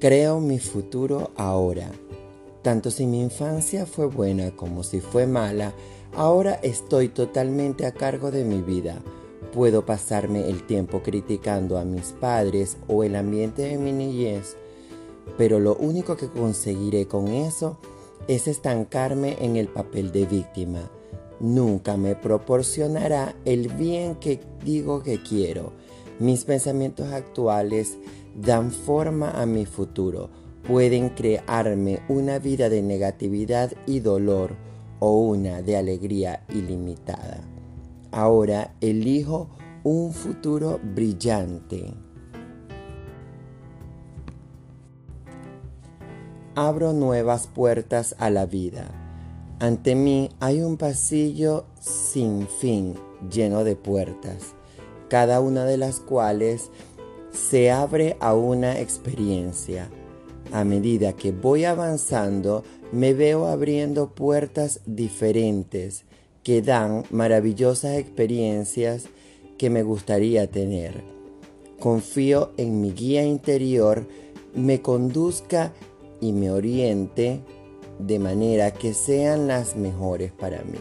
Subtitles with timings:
[0.00, 1.90] Creo mi futuro ahora.
[2.62, 5.72] Tanto si mi infancia fue buena como si fue mala,
[6.14, 9.02] ahora estoy totalmente a cargo de mi vida.
[9.52, 14.56] Puedo pasarme el tiempo criticando a mis padres o el ambiente de mi niñez,
[15.36, 17.76] pero lo único que conseguiré con eso
[18.28, 20.88] es estancarme en el papel de víctima.
[21.40, 25.72] Nunca me proporcionará el bien que digo que quiero.
[26.18, 27.96] Mis pensamientos actuales
[28.34, 30.30] dan forma a mi futuro.
[30.66, 34.56] Pueden crearme una vida de negatividad y dolor
[34.98, 37.40] o una de alegría ilimitada.
[38.10, 39.48] Ahora elijo
[39.84, 41.94] un futuro brillante.
[46.54, 48.90] Abro nuevas puertas a la vida.
[49.60, 52.94] Ante mí hay un pasillo sin fin
[53.30, 54.54] lleno de puertas,
[55.08, 56.70] cada una de las cuales
[57.32, 59.90] se abre a una experiencia.
[60.52, 66.04] A medida que voy avanzando, me veo abriendo puertas diferentes
[66.42, 69.04] que dan maravillosas experiencias
[69.58, 71.02] que me gustaría tener.
[71.78, 74.06] Confío en mi guía interior
[74.54, 75.72] me conduzca
[76.20, 77.40] y me oriente
[77.98, 80.78] de manera que sean las mejores para mí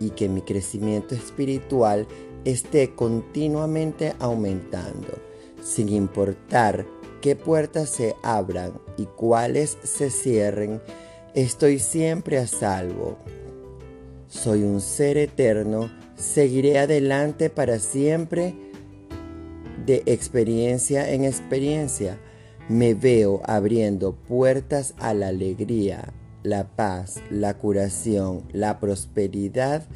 [0.00, 2.06] y que mi crecimiento espiritual
[2.48, 5.18] esté continuamente aumentando,
[5.62, 6.86] sin importar
[7.20, 10.80] qué puertas se abran y cuáles se cierren,
[11.34, 13.18] estoy siempre a salvo.
[14.28, 18.54] Soy un ser eterno, seguiré adelante para siempre
[19.84, 22.18] de experiencia en experiencia.
[22.70, 29.86] Me veo abriendo puertas a la alegría, la paz, la curación, la prosperidad,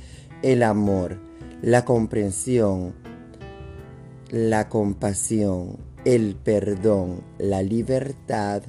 [0.43, 1.32] el amor,
[1.63, 2.93] la comprensión,
[4.31, 8.65] la compasión, el perdón, la libertad,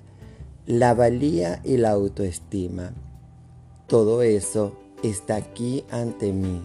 [0.67, 2.93] la valía y la autoestima.
[3.87, 6.61] Todo eso está aquí ante mí.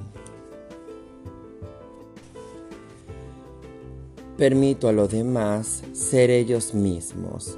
[4.36, 7.56] Permito a los demás ser ellos mismos.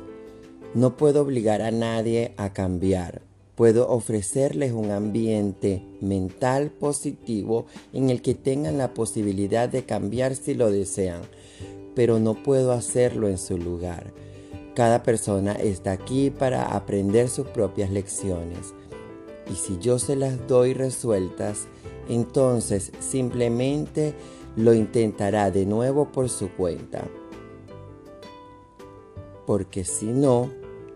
[0.75, 3.30] No puedo obligar a nadie a cambiar.
[3.61, 10.55] Puedo ofrecerles un ambiente mental positivo en el que tengan la posibilidad de cambiar si
[10.55, 11.21] lo desean,
[11.95, 14.15] pero no puedo hacerlo en su lugar.
[14.75, 18.73] Cada persona está aquí para aprender sus propias lecciones.
[19.53, 21.67] Y si yo se las doy resueltas,
[22.09, 24.15] entonces simplemente
[24.57, 27.05] lo intentará de nuevo por su cuenta.
[29.45, 30.49] Porque si no,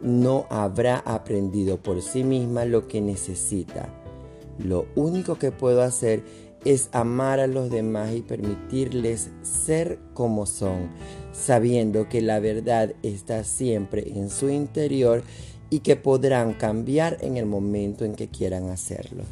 [0.05, 3.89] no habrá aprendido por sí misma lo que necesita.
[4.59, 6.23] Lo único que puedo hacer
[6.65, 10.91] es amar a los demás y permitirles ser como son,
[11.33, 15.23] sabiendo que la verdad está siempre en su interior
[15.71, 19.25] y que podrán cambiar en el momento en que quieran hacerlo.